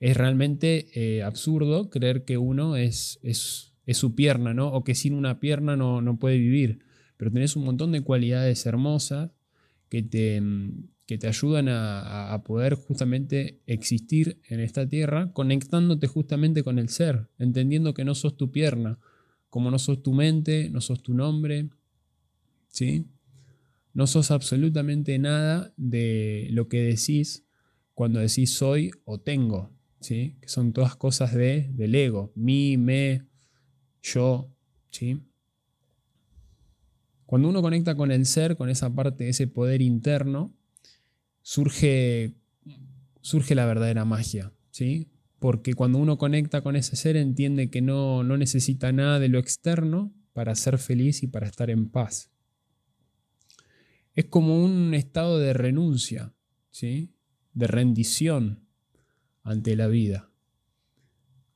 es 0.00 0.16
realmente 0.16 0.88
eh, 0.94 1.22
absurdo 1.22 1.90
creer 1.90 2.24
que 2.24 2.38
uno 2.38 2.76
es, 2.76 3.18
es, 3.22 3.73
su 3.92 4.14
pierna, 4.14 4.54
¿no? 4.54 4.68
O 4.68 4.84
que 4.84 4.94
sin 4.94 5.12
una 5.12 5.40
pierna 5.40 5.76
no, 5.76 6.00
no 6.00 6.18
puede 6.18 6.38
vivir. 6.38 6.78
Pero 7.18 7.30
tenés 7.30 7.56
un 7.56 7.64
montón 7.64 7.92
de 7.92 8.00
cualidades 8.00 8.64
hermosas 8.64 9.30
que 9.90 10.02
te, 10.02 10.42
que 11.06 11.18
te 11.18 11.28
ayudan 11.28 11.68
a, 11.68 12.32
a, 12.32 12.42
poder 12.42 12.74
justamente 12.74 13.60
existir 13.66 14.40
en 14.48 14.60
esta 14.60 14.88
tierra, 14.88 15.32
conectándote 15.32 16.06
justamente 16.06 16.62
con 16.62 16.78
el 16.78 16.88
ser, 16.88 17.28
entendiendo 17.38 17.92
que 17.92 18.04
no 18.04 18.14
sos 18.14 18.36
tu 18.36 18.50
pierna, 18.50 18.98
como 19.50 19.70
no 19.70 19.78
sos 19.78 20.02
tu 20.02 20.14
mente, 20.14 20.70
no 20.70 20.80
sos 20.80 21.02
tu 21.02 21.14
nombre, 21.14 21.68
¿sí? 22.68 23.06
No 23.92 24.08
sos 24.08 24.32
absolutamente 24.32 25.16
nada 25.18 25.72
de 25.76 26.48
lo 26.50 26.68
que 26.68 26.80
decís 26.80 27.44
cuando 27.94 28.18
decís 28.18 28.52
soy 28.52 28.90
o 29.04 29.20
tengo, 29.20 29.70
¿sí? 30.00 30.36
Que 30.40 30.48
son 30.48 30.72
todas 30.72 30.96
cosas 30.96 31.32
de, 31.34 31.70
del 31.72 31.94
ego, 31.94 32.32
mí, 32.34 32.76
me, 32.76 33.22
yo, 34.04 34.54
¿sí? 34.90 35.20
Cuando 37.26 37.48
uno 37.48 37.62
conecta 37.62 37.96
con 37.96 38.12
el 38.12 38.26
ser, 38.26 38.56
con 38.56 38.68
esa 38.68 38.94
parte, 38.94 39.28
ese 39.28 39.48
poder 39.48 39.82
interno, 39.82 40.54
surge, 41.42 42.34
surge 43.22 43.54
la 43.54 43.66
verdadera 43.66 44.04
magia, 44.04 44.52
¿sí? 44.70 45.08
Porque 45.38 45.74
cuando 45.74 45.98
uno 45.98 46.18
conecta 46.18 46.62
con 46.62 46.76
ese 46.76 46.96
ser 46.96 47.16
entiende 47.16 47.70
que 47.70 47.82
no, 47.82 48.22
no 48.22 48.36
necesita 48.36 48.92
nada 48.92 49.18
de 49.18 49.28
lo 49.28 49.38
externo 49.38 50.12
para 50.32 50.54
ser 50.54 50.78
feliz 50.78 51.22
y 51.22 51.26
para 51.26 51.46
estar 51.46 51.70
en 51.70 51.88
paz. 51.88 52.30
Es 54.14 54.26
como 54.26 54.62
un 54.62 54.94
estado 54.94 55.38
de 55.38 55.54
renuncia, 55.54 56.32
¿sí? 56.70 57.14
de 57.52 57.66
rendición 57.66 58.66
ante 59.42 59.76
la 59.76 59.86
vida. 59.86 60.30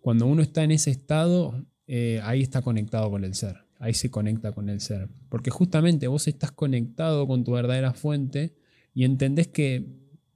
Cuando 0.00 0.26
uno 0.26 0.42
está 0.42 0.64
en 0.64 0.70
ese 0.70 0.90
estado, 0.90 1.66
eh, 1.90 2.20
ahí 2.22 2.42
está 2.42 2.60
conectado 2.60 3.10
con 3.10 3.24
el 3.24 3.34
ser. 3.34 3.64
Ahí 3.78 3.94
se 3.94 4.10
conecta 4.10 4.52
con 4.52 4.68
el 4.68 4.80
ser. 4.80 5.08
Porque 5.30 5.50
justamente 5.50 6.06
vos 6.06 6.28
estás 6.28 6.52
conectado 6.52 7.26
con 7.26 7.44
tu 7.44 7.52
verdadera 7.52 7.94
fuente 7.94 8.54
y 8.92 9.04
entendés 9.04 9.48
que 9.48 9.86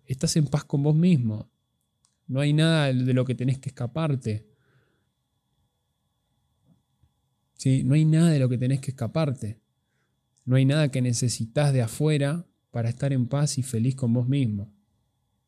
estás 0.06 0.34
en 0.36 0.46
paz 0.46 0.64
con 0.64 0.82
vos 0.82 0.94
mismo. 0.94 1.50
No 2.26 2.40
hay 2.40 2.54
nada 2.54 2.92
de 2.92 3.12
lo 3.12 3.26
que 3.26 3.34
tenés 3.34 3.58
que 3.58 3.68
escaparte. 3.68 4.48
¿Sí? 7.58 7.84
No 7.84 7.94
hay 7.94 8.06
nada 8.06 8.30
de 8.30 8.38
lo 8.38 8.48
que 8.48 8.56
tenés 8.56 8.80
que 8.80 8.92
escaparte. 8.92 9.60
No 10.46 10.56
hay 10.56 10.64
nada 10.64 10.90
que 10.90 11.02
necesitas 11.02 11.72
de 11.74 11.82
afuera 11.82 12.46
para 12.70 12.88
estar 12.88 13.12
en 13.12 13.26
paz 13.26 13.58
y 13.58 13.62
feliz 13.62 13.94
con 13.94 14.14
vos 14.14 14.26
mismo. 14.26 14.72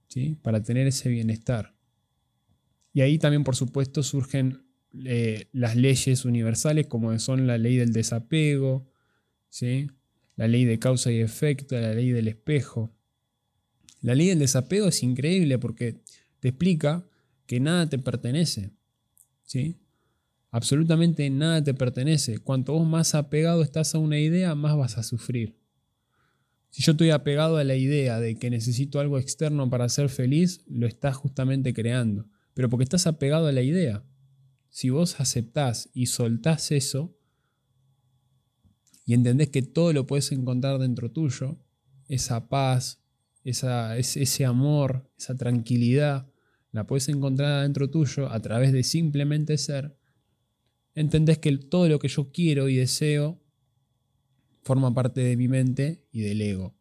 ¿Sí? 0.08 0.36
Para 0.42 0.62
tener 0.62 0.86
ese 0.86 1.08
bienestar. 1.08 1.74
Y 2.92 3.00
ahí 3.00 3.18
también, 3.18 3.42
por 3.42 3.56
supuesto, 3.56 4.02
surgen 4.02 4.64
eh, 5.04 5.48
las 5.52 5.74
leyes 5.74 6.24
universales 6.24 6.86
como 6.86 7.18
son 7.18 7.46
la 7.46 7.58
ley 7.58 7.76
del 7.76 7.92
desapego, 7.92 8.88
¿sí? 9.48 9.90
la 10.36 10.46
ley 10.46 10.64
de 10.64 10.78
causa 10.78 11.10
y 11.10 11.20
efecto, 11.20 11.78
la 11.78 11.94
ley 11.94 12.10
del 12.10 12.28
espejo. 12.28 12.94
La 14.00 14.14
ley 14.14 14.28
del 14.28 14.38
desapego 14.38 14.88
es 14.88 15.02
increíble 15.02 15.58
porque 15.58 16.02
te 16.40 16.48
explica 16.48 17.06
que 17.46 17.58
nada 17.58 17.88
te 17.88 17.98
pertenece. 17.98 18.70
¿sí? 19.42 19.78
Absolutamente 20.50 21.28
nada 21.30 21.64
te 21.64 21.74
pertenece. 21.74 22.38
Cuanto 22.38 22.74
vos 22.74 22.86
más 22.86 23.14
apegado 23.14 23.62
estás 23.62 23.94
a 23.94 23.98
una 23.98 24.18
idea, 24.18 24.54
más 24.54 24.76
vas 24.76 24.98
a 24.98 25.02
sufrir. 25.02 25.56
Si 26.70 26.82
yo 26.82 26.92
estoy 26.92 27.10
apegado 27.10 27.56
a 27.56 27.64
la 27.64 27.76
idea 27.76 28.20
de 28.20 28.36
que 28.36 28.50
necesito 28.50 29.00
algo 29.00 29.18
externo 29.18 29.68
para 29.70 29.88
ser 29.88 30.08
feliz, 30.08 30.62
lo 30.68 30.86
estás 30.86 31.16
justamente 31.16 31.72
creando. 31.72 32.28
Pero 32.52 32.68
porque 32.68 32.84
estás 32.84 33.06
apegado 33.06 33.46
a 33.46 33.52
la 33.52 33.62
idea 33.62 34.04
si 34.74 34.90
vos 34.90 35.20
aceptás 35.20 35.88
y 35.94 36.06
soltás 36.06 36.72
eso 36.72 37.16
y 39.06 39.14
entendés 39.14 39.50
que 39.50 39.62
todo 39.62 39.92
lo 39.92 40.04
puedes 40.04 40.32
encontrar 40.32 40.80
dentro 40.80 41.12
tuyo, 41.12 41.60
esa 42.08 42.48
paz, 42.48 43.00
esa, 43.44 43.96
ese 43.96 44.44
amor, 44.44 45.08
esa 45.16 45.36
tranquilidad, 45.36 46.28
la 46.72 46.88
puedes 46.88 47.08
encontrar 47.08 47.62
dentro 47.62 47.88
tuyo 47.88 48.28
a 48.32 48.40
través 48.40 48.72
de 48.72 48.82
simplemente 48.82 49.58
ser, 49.58 49.96
entendés 50.96 51.38
que 51.38 51.56
todo 51.56 51.88
lo 51.88 52.00
que 52.00 52.08
yo 52.08 52.32
quiero 52.32 52.68
y 52.68 52.74
deseo 52.74 53.40
forma 54.64 54.92
parte 54.92 55.20
de 55.20 55.36
mi 55.36 55.46
mente 55.46 56.04
y 56.10 56.22
del 56.22 56.40
ego. 56.40 56.73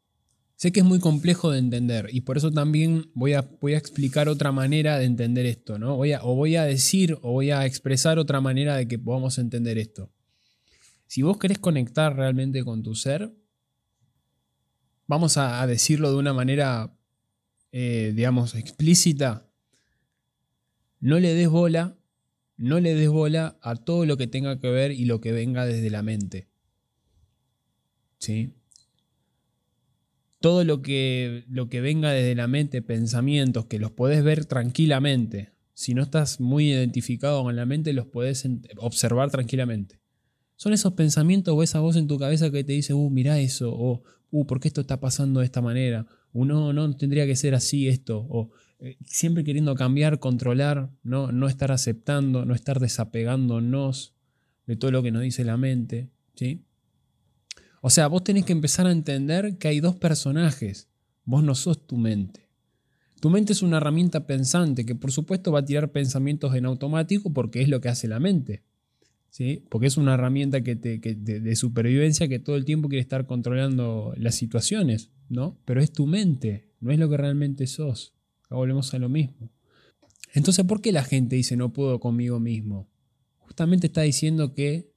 Sé 0.64 0.72
que 0.72 0.80
es 0.80 0.86
muy 0.86 1.02
complejo 1.02 1.52
de 1.52 1.60
entender 1.60 2.08
y 2.14 2.22
por 2.22 2.38
eso 2.38 2.50
también 2.50 3.12
voy 3.16 3.34
a, 3.34 3.50
explicar 3.64 4.30
otra 4.30 4.54
manera 4.54 4.98
de 4.98 5.04
entender 5.04 5.46
esto, 5.46 5.78
¿no? 5.78 5.98
Voy 5.98 6.14
a, 6.14 6.24
o 6.24 6.36
voy 6.36 6.56
a 6.56 6.64
decir 6.64 7.18
o 7.22 7.34
voy 7.34 7.52
a 7.52 7.66
expresar 7.66 8.18
otra 8.18 8.40
manera 8.40 8.78
de 8.78 8.88
que 8.88 8.98
podamos 8.98 9.38
entender 9.40 9.78
esto. 9.78 10.10
Si 11.06 11.22
vos 11.22 11.38
querés 11.38 11.60
conectar 11.60 12.16
realmente 12.16 12.64
con 12.64 12.82
tu 12.82 12.96
ser, 12.96 13.36
vamos 15.06 15.36
a, 15.36 15.68
decirlo 15.68 16.12
de 16.12 16.18
una 16.18 16.32
manera, 16.32 16.98
eh, 17.74 18.14
digamos, 18.16 18.56
explícita, 18.56 19.46
no 21.02 21.20
le 21.20 21.34
des 21.34 21.50
bola, 21.50 21.98
no 22.56 22.80
le 22.80 22.96
des 22.96 23.10
bola 23.10 23.58
a 23.62 23.76
todo 23.76 24.06
lo 24.06 24.16
que 24.16 24.28
tenga 24.28 24.62
que 24.62 24.70
ver 24.70 24.94
y 24.94 25.04
lo 25.04 25.20
que 25.20 25.34
venga 25.34 25.66
desde 25.66 25.90
la 25.90 26.04
mente. 26.04 26.48
¿Sí? 28.18 28.54
Todo 30.44 30.66
lo 30.66 30.82
que, 30.82 31.46
lo 31.48 31.70
que 31.70 31.80
venga 31.80 32.12
desde 32.12 32.36
la 32.36 32.48
mente, 32.48 32.82
pensamientos, 32.82 33.68
que 33.68 33.80
los 33.80 33.92
podés 33.92 34.26
ver 34.26 34.44
tranquilamente. 34.44 35.54
Si 35.74 35.94
no 35.94 36.04
estás 36.04 36.42
muy 36.42 36.70
identificado 36.70 37.44
con 37.44 37.56
la 37.56 37.66
mente, 37.66 37.94
los 37.94 38.08
podés 38.08 38.46
observar 38.76 39.32
tranquilamente. 39.32 40.02
Son 40.58 40.74
esos 40.74 40.96
pensamientos 40.96 41.56
o 41.56 41.64
esa 41.64 41.80
voz 41.80 41.96
en 41.96 42.08
tu 42.08 42.20
cabeza 42.20 42.52
que 42.52 42.66
te 42.66 42.74
dice, 42.74 42.94
uh, 42.94 43.10
mira 43.10 43.40
eso, 43.40 43.74
o, 43.74 44.04
uh, 44.32 44.46
¿por 44.46 44.60
qué 44.60 44.68
esto 44.68 44.82
está 44.82 45.00
pasando 45.00 45.40
de 45.40 45.46
esta 45.46 45.62
manera? 45.62 46.08
O 46.34 46.44
no, 46.44 46.74
no, 46.74 46.94
tendría 46.98 47.26
que 47.26 47.38
ser 47.38 47.56
así 47.56 47.88
esto, 47.88 48.28
o 48.30 48.52
eh, 48.80 48.98
siempre 49.06 49.46
queriendo 49.46 49.76
cambiar, 49.76 50.20
controlar, 50.20 50.90
no, 51.04 51.32
no 51.32 51.48
estar 51.48 51.72
aceptando, 51.72 52.44
no 52.44 52.54
estar 52.54 52.82
desapegándonos 52.82 54.14
de 54.68 54.76
todo 54.76 54.92
lo 54.92 55.04
que 55.04 55.12
nos 55.12 55.22
dice 55.22 55.46
la 55.46 55.56
mente, 55.56 56.10
¿sí? 56.36 56.66
O 57.86 57.90
sea, 57.90 58.08
vos 58.08 58.24
tenés 58.24 58.46
que 58.46 58.54
empezar 58.54 58.88
a 58.88 58.94
entender 58.94 59.58
que 59.58 59.68
hay 59.68 59.82
dos 59.82 59.98
personajes. 59.98 60.88
Vos 61.26 61.44
no 61.44 61.54
sos 61.54 61.86
tu 61.86 61.98
mente. 61.98 62.48
Tu 63.20 63.30
mente 63.30 63.52
es 63.52 63.62
una 63.62 63.76
herramienta 63.76 64.26
pensante 64.26 64.86
que 64.86 64.96
por 64.96 65.12
supuesto 65.12 65.52
va 65.52 65.60
a 65.60 65.66
tirar 65.66 65.92
pensamientos 65.92 66.56
en 66.56 66.66
automático 66.66 67.34
porque 67.34 67.62
es 67.62 67.68
lo 67.68 67.82
que 67.82 67.90
hace 67.90 68.08
la 68.08 68.22
mente. 68.22 68.64
¿sí? 69.30 69.66
Porque 69.68 69.88
es 69.88 69.98
una 69.98 70.14
herramienta 70.14 70.64
que 70.64 70.76
de, 70.76 71.56
supervivencia 71.58 72.30
que 72.30 72.40
todo 72.40 72.56
el 72.56 72.64
tiempo 72.64 72.88
quiere 72.88 73.02
estar 73.02 73.26
controlando 73.26 74.14
las 74.16 74.36
situaciones, 74.36 75.10
¿no? 75.28 75.58
Pero 75.66 75.82
es 75.82 75.92
tu 75.92 76.08
mente, 76.08 76.70
no 76.80 76.90
es 76.90 77.00
lo 77.00 77.10
que 77.10 77.18
realmente 77.18 77.68
sos. 77.68 78.14
Acá 78.46 78.56
volvemos 78.56 78.94
a 78.94 79.00
lo 79.00 79.10
mismo. 79.10 79.52
Entonces, 80.34 80.64
¿por 80.64 80.80
qué 80.80 80.94
la 80.94 81.04
gente 81.04 81.36
dice 81.36 81.58
no 81.58 81.74
puedo 81.74 82.00
conmigo 82.00 82.40
mismo? 82.40 82.88
Justamente 83.40 83.88
está 83.88 84.04
diciendo 84.04 84.54
que 84.54 84.94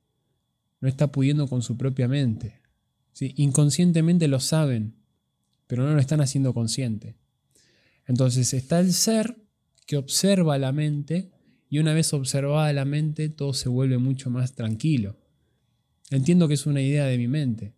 no 0.80 0.88
está 0.88 1.10
pudiendo 1.10 1.48
con 1.48 1.62
su 1.62 1.76
propia 1.76 2.06
mente. 2.06 2.64
Inconscientemente 3.20 4.28
lo 4.28 4.40
saben, 4.40 4.94
pero 5.66 5.84
no 5.84 5.94
lo 5.94 6.00
están 6.00 6.20
haciendo 6.20 6.52
consciente. 6.54 7.16
Entonces 8.06 8.52
está 8.54 8.80
el 8.80 8.92
ser 8.92 9.36
que 9.86 9.96
observa 9.96 10.58
la 10.58 10.72
mente 10.72 11.30
y 11.68 11.78
una 11.78 11.94
vez 11.94 12.12
observada 12.12 12.72
la 12.72 12.84
mente 12.84 13.28
todo 13.28 13.52
se 13.52 13.68
vuelve 13.68 13.98
mucho 13.98 14.30
más 14.30 14.54
tranquilo. 14.54 15.16
Entiendo 16.10 16.46
que 16.46 16.54
es 16.54 16.66
una 16.66 16.80
idea 16.80 17.06
de 17.06 17.18
mi 17.18 17.26
mente. 17.26 17.74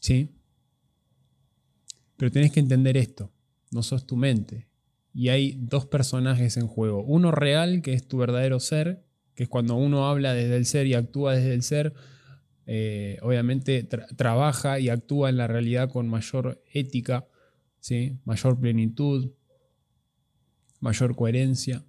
¿Sí? 0.00 0.30
Pero 2.16 2.30
tenés 2.30 2.52
que 2.52 2.60
entender 2.60 2.96
esto. 2.96 3.32
No 3.70 3.82
sos 3.82 4.06
tu 4.06 4.16
mente. 4.16 4.68
Y 5.12 5.28
hay 5.28 5.56
dos 5.60 5.86
personajes 5.86 6.56
en 6.56 6.68
juego. 6.68 7.02
Uno 7.02 7.30
real, 7.30 7.82
que 7.82 7.94
es 7.94 8.06
tu 8.06 8.18
verdadero 8.18 8.60
ser, 8.60 9.04
que 9.34 9.44
es 9.44 9.48
cuando 9.48 9.74
uno 9.74 10.06
habla 10.08 10.34
desde 10.34 10.56
el 10.56 10.66
ser 10.66 10.86
y 10.86 10.94
actúa 10.94 11.34
desde 11.34 11.54
el 11.54 11.62
ser, 11.62 11.94
eh, 12.66 13.18
obviamente 13.22 13.82
trabaja 13.82 14.80
y 14.80 14.88
actúa 14.88 15.28
en 15.28 15.36
la 15.36 15.46
realidad 15.46 15.90
con 15.90 16.08
mayor 16.08 16.62
ética, 16.72 17.26
¿sí? 17.80 18.18
mayor 18.24 18.58
plenitud, 18.58 19.32
mayor 20.80 21.14
coherencia. 21.14 21.84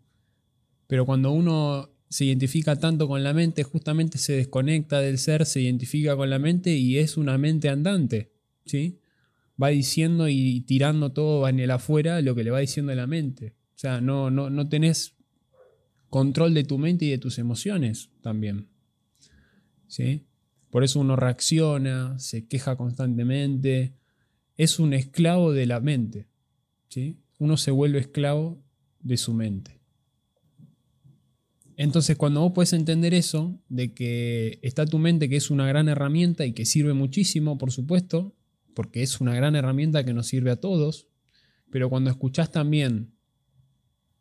Pero 0.88 1.05
cuando 1.05 1.32
uno 1.32 1.89
se 2.10 2.25
identifica 2.25 2.75
tanto 2.77 3.08
con 3.08 3.24
la 3.24 3.34
mente, 3.34 3.63
justamente 3.63 4.17
se 4.17 4.34
desconecta 4.34 5.00
del 5.00 5.17
ser, 5.17 5.46
se 5.46 5.62
identifica 5.62 6.15
con 6.15 6.29
la 6.29 6.39
mente 6.39 6.75
y 6.75 6.98
es 6.98 7.17
una 7.17 7.38
mente 7.38 7.70
andante. 7.70 8.32
¿sí? 8.65 9.00
Va 9.62 9.70
diciendo 9.70 10.27
y 10.27 10.62
tirando 10.62 11.12
todo 11.12 11.48
en 11.48 11.60
el 11.60 11.72
afuera 11.72 12.22
lo 12.22 12.36
que 12.36 12.44
le 12.44 12.51
va 12.51 12.60
diciendo 12.60 12.94
la 12.94 13.08
mente. 13.08 13.55
O 13.75 13.77
sea, 13.77 14.01
no, 14.01 14.29
no, 14.29 14.50
no 14.50 14.70
tenés 14.70 15.15
control 16.10 16.53
de 16.53 16.63
tu 16.63 16.77
mente 16.77 17.05
y 17.05 17.10
de 17.10 17.17
tus 17.17 17.39
emociones 17.39 18.10
también. 18.22 18.70
¿Sí? 19.88 20.25
Por 20.75 20.84
eso 20.84 21.00
uno 21.00 21.15
reacciona, 21.15 22.20
se 22.20 22.48
queja 22.48 22.75
constantemente, 22.75 23.94
es 24.58 24.77
un 24.77 24.91
esclavo 24.91 25.53
de 25.53 25.65
la 25.67 25.79
mente. 25.79 26.27
¿sí? 26.89 27.17
Uno 27.39 27.55
se 27.55 27.72
vuelve 27.72 28.00
esclavo 28.00 28.62
de 29.00 29.15
su 29.15 29.34
mente. 29.34 29.79
Entonces, 31.77 32.17
cuando 32.17 32.41
vos 32.41 32.51
puedes 32.53 32.74
entender 32.74 33.13
eso, 33.13 33.58
de 33.70 33.94
que 33.94 34.60
está 34.63 34.86
tu 34.86 35.00
mente, 35.00 35.29
que 35.29 35.38
es 35.38 35.50
una 35.50 35.65
gran 35.65 35.88
herramienta 35.88 36.46
y 36.46 36.51
que 36.51 36.65
sirve 36.65 36.94
muchísimo, 36.94 37.58
por 37.58 37.72
supuesto, 37.72 38.36
porque 38.74 39.01
es 39.01 39.22
una 39.22 39.34
gran 39.34 39.55
herramienta 39.55 40.03
que 40.03 40.13
nos 40.13 40.27
sirve 40.27 40.51
a 40.51 40.58
todos, 40.58 41.08
pero 41.72 41.89
cuando 41.89 42.10
escuchás 42.10 42.51
también 42.51 43.13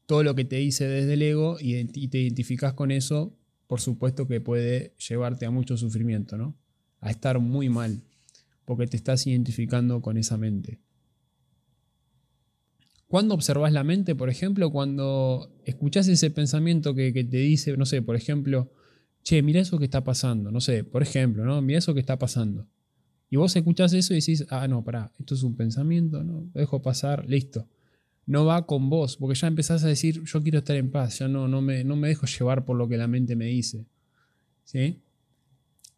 todo 0.07 0.23
lo 0.23 0.37
que 0.37 0.45
te 0.45 0.59
dice 0.59 0.87
desde 0.87 1.15
el 1.15 1.23
ego 1.23 1.57
y 1.61 1.85
te 1.85 2.19
identificás 2.19 2.75
con 2.75 2.93
eso, 2.93 3.37
por 3.67 3.81
supuesto 3.81 4.27
que 4.27 4.41
puede 4.41 4.95
llevarte 4.97 5.47
a 5.47 5.51
mucho 5.51 5.77
sufrimiento, 5.77 6.37
¿no? 6.37 6.57
A 7.01 7.11
estar 7.11 7.39
muy 7.39 7.69
mal, 7.69 8.03
porque 8.65 8.87
te 8.87 8.97
estás 8.97 9.27
identificando 9.27 10.01
con 10.01 10.17
esa 10.17 10.37
mente. 10.37 10.81
¿Cuándo 13.09 13.35
observas 13.35 13.73
la 13.73 13.85
mente? 13.85 14.15
Por 14.15 14.29
ejemplo, 14.29 14.71
cuando 14.71 15.53
escuchas 15.65 16.09
ese 16.09 16.31
pensamiento 16.31 16.95
que, 16.95 17.13
te 17.13 17.37
dice, 17.37 17.77
no 17.77 17.87
sé, 17.87 18.03
por 18.03 18.17
ejemplo, 18.17 18.73
che, 19.23 19.43
mira 19.43 19.61
eso 19.61 19.79
que 19.79 19.85
está 19.85 20.03
pasando, 20.03 20.51
no 20.51 20.61
sé, 20.61 20.85
por 20.85 21.03
ejemplo, 21.03 21.45
¿no? 21.45 21.61
Mira 21.63 21.79
eso 21.79 21.95
que 21.95 22.01
está 22.01 22.19
pasando. 22.19 22.67
Y 23.31 23.37
vos 23.37 23.55
escuchás 23.57 23.93
eso 23.93 24.15
y 24.15 24.21
decís, 24.21 24.47
ah, 24.51 24.69
no, 24.69 24.85
pará, 24.85 25.13
esto 25.19 25.35
es 25.35 25.43
un 25.43 25.57
pensamiento, 25.57 26.25
¿no? 26.25 26.51
Lo 26.53 26.61
dejo 26.61 26.83
pasar, 26.83 27.29
listo 27.29 27.69
no 28.27 28.45
va 28.45 28.67
con 28.67 28.89
vos, 28.89 29.17
porque 29.17 29.39
ya 29.39 29.47
empezás 29.47 29.85
a 29.85 29.89
decir, 29.89 30.23
yo 30.25 30.43
quiero 30.43 30.59
estar 30.59 30.77
en 30.77 30.91
paz, 30.91 31.19
ya 31.19 31.29
no, 31.29 31.49
no, 31.49 31.61
me, 31.61 31.85
no 31.85 31.97
me 31.97 32.09
dejo 32.09 32.27
llevar 32.27 32.65
por 32.65 32.77
lo 32.77 32.89
que 32.89 32.97
la 32.97 33.07
mente 33.07 33.37
me 33.37 33.47
dice. 33.47 33.87
¿Sí? 34.65 35.03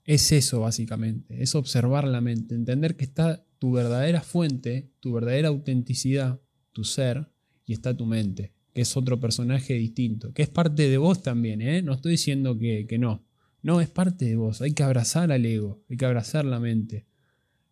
Es 0.05 0.33
eso 0.33 0.61
básicamente, 0.61 1.43
es 1.43 1.55
observar 1.55 2.07
la 2.07 2.21
mente, 2.21 2.55
entender 2.55 2.97
que 2.97 3.05
está 3.05 3.45
tu 3.59 3.73
verdadera 3.73 4.21
fuente, 4.21 4.91
tu 5.01 5.13
verdadera 5.13 5.49
autenticidad, 5.49 6.41
tu 6.73 6.85
ser, 6.85 7.29
y 7.65 7.73
está 7.73 7.97
tu 7.97 8.07
mente, 8.07 8.53
que 8.73 8.83
es 8.83 8.97
otro 8.97 9.19
personaje 9.19 9.75
distinto, 9.75 10.33
que 10.33 10.43
es 10.43 10.49
parte 10.49 10.89
de 10.89 10.99
vos 10.99 11.23
también, 11.23 11.61
¿eh? 11.61 11.83
No 11.83 11.95
estoy 11.95 12.13
diciendo 12.13 12.57
que, 12.59 12.87
que 12.87 12.99
no. 12.99 13.25
No, 13.63 13.81
es 13.81 13.91
parte 13.91 14.27
de 14.27 14.37
vos. 14.37 14.63
Hay 14.63 14.73
que 14.73 14.85
abrazar 14.85 15.33
al 15.33 15.45
ego, 15.45 15.83
hay 15.91 15.97
que 15.97 16.07
abrazar 16.07 16.45
la 16.45 16.61
mente, 16.61 17.07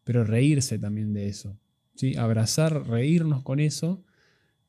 pero 0.02 0.24
reírse 0.24 0.78
también 0.78 1.12
de 1.12 1.28
eso. 1.28 1.56
¿sí? 1.94 2.16
Abrazar, 2.16 2.88
reírnos 2.88 3.42
con 3.42 3.60
eso. 3.60 4.03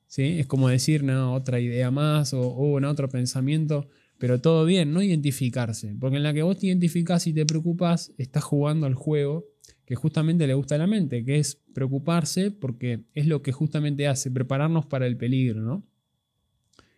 ¿Sí? 0.07 0.39
Es 0.39 0.47
como 0.47 0.69
decir, 0.69 1.03
no, 1.03 1.33
otra 1.33 1.59
idea 1.59 1.91
más 1.91 2.33
o, 2.33 2.41
o 2.41 2.88
otro 2.88 3.09
pensamiento, 3.09 3.88
pero 4.17 4.39
todo 4.39 4.65
bien, 4.65 4.93
no 4.93 5.01
identificarse. 5.01 5.95
Porque 6.00 6.17
en 6.17 6.24
la 6.24 6.33
que 6.33 6.43
vos 6.43 6.57
te 6.57 6.67
identificás 6.67 7.27
y 7.27 7.33
te 7.33 7.45
preocupas, 7.45 8.13
estás 8.17 8.43
jugando 8.43 8.88
al 8.88 8.95
juego 8.95 9.45
que 9.85 9.95
justamente 9.95 10.47
le 10.47 10.53
gusta 10.53 10.75
a 10.75 10.79
la 10.79 10.88
mente, 10.88 11.24
que 11.24 11.38
es 11.38 11.62
preocuparse 11.74 12.51
porque 12.51 13.05
es 13.13 13.27
lo 13.27 13.41
que 13.41 13.51
justamente 13.51 14.07
hace, 14.07 14.31
prepararnos 14.31 14.85
para 14.88 15.05
el 15.05 15.17
peligro, 15.17 15.62
¿no? 15.62 15.85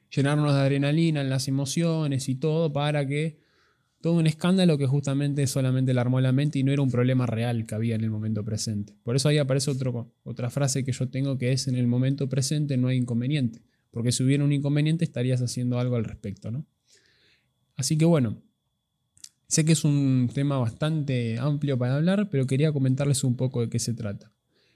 Llenarnos 0.09 0.53
de 0.53 0.61
adrenalina 0.61 1.19
en 1.19 1.29
las 1.29 1.49
emociones 1.49 2.29
y 2.29 2.35
todo 2.35 2.71
para 2.71 3.05
que 3.05 3.39
todo 4.07 4.15
un 4.15 4.25
escándalo 4.25 4.77
que 4.77 4.87
justamente 4.87 5.45
solamente 5.47 5.93
le 5.93 5.99
armó 5.99 6.21
la 6.21 6.31
mente 6.31 6.59
y 6.59 6.63
no 6.63 6.71
era 6.71 6.81
un 6.81 6.89
problema 6.89 7.25
real 7.25 7.65
que 7.65 7.75
había 7.75 7.93
en 7.93 8.05
el 8.05 8.09
momento 8.09 8.41
presente. 8.41 8.95
Por 9.03 9.17
eso 9.17 9.27
ahí 9.27 9.37
aparece 9.37 9.69
otra 10.23 10.49
frase 10.49 10.85
que 10.85 10.93
yo 10.93 11.09
tengo 11.09 11.37
que 11.37 11.51
es 11.51 11.67
en 11.67 11.75
el 11.75 11.87
momento 11.87 12.29
presente 12.29 12.77
no 12.77 12.87
hay 12.87 12.95
inconveniente, 12.95 13.63
porque 13.91 14.13
si 14.13 14.23
hubiera 14.23 14.45
un 14.45 14.53
inconveniente 14.53 15.03
estarías 15.03 15.41
haciendo 15.41 15.77
algo 15.77 15.97
al 15.97 16.05
respecto, 16.05 16.51
¿no? 16.51 16.65
Así 17.75 17.97
que 17.97 18.05
bueno, 18.05 18.41
Sé 19.49 19.65
que 19.65 19.73
es 19.73 19.83
un 19.83 20.29
tema 20.33 20.57
bastante 20.57 21.37
amplio 21.37 21.77
para 21.77 21.95
hablar, 21.95 22.29
pero 22.29 22.47
quería 22.47 22.73
comentarles 22.73 23.23
un 23.23 23.35
poco 23.35 23.61
de 23.61 23.69
qué 23.69 23.79
se 23.79 23.93
trata. 23.93 24.33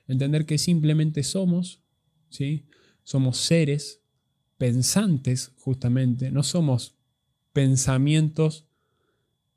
Entender 0.08 0.46
que 0.46 0.58
simplemente 0.58 1.24
somos, 1.24 1.82
¿sí? 2.30 2.66
Somos 3.04 3.38
seres 3.38 4.02
pensantes, 4.58 5.52
justamente, 5.58 6.32
no 6.32 6.44
somos 6.44 6.96
pensamientos 7.52 8.71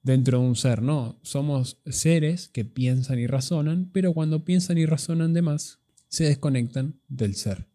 dentro 0.04 0.38
de 0.38 0.46
un 0.46 0.54
ser, 0.54 0.82
no, 0.82 1.18
somos 1.22 1.80
seres 1.86 2.48
que 2.48 2.64
piensan 2.64 3.18
y 3.18 3.26
razonan, 3.26 3.90
pero 3.92 4.12
cuando 4.12 4.44
piensan 4.44 4.78
y 4.78 4.86
razonan 4.86 5.32
de 5.32 5.42
más, 5.42 5.80
se 6.08 6.24
desconectan 6.24 7.00
del 7.08 7.34
ser. 7.34 7.66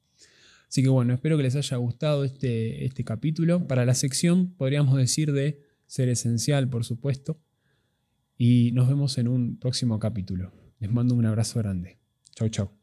Así 0.69 0.83
que 0.83 0.89
bueno, 0.89 1.13
espero 1.13 1.36
que 1.36 1.43
les 1.43 1.55
haya 1.55 1.77
gustado 1.77 2.24
este, 2.24 2.86
este 2.86 3.03
capítulo. 3.03 3.67
Para 3.67 3.86
la 3.86 3.95
sección 3.95 4.53
podríamos 4.55 4.95
decir 4.95 5.33
de 5.33 5.59
ser 5.88 6.07
esencial, 6.09 6.69
por 6.69 6.86
supuesto. 6.86 7.41
Y 8.38 8.71
nos 8.74 8.88
vemos 8.88 9.17
en 9.17 9.27
un 9.27 9.57
próximo 9.57 10.00
capítulo. 10.00 10.53
Les 10.79 10.91
mando 10.91 11.15
un 11.15 11.25
abrazo 11.25 11.59
grande. 11.59 11.98
Chau, 12.36 12.48
chau. 12.50 12.78